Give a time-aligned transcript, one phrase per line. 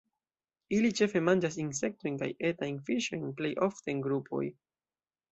[0.75, 4.41] Ili ĉefe manĝas insektojn kaj etajn fiŝojn, plej ofte en grupoj.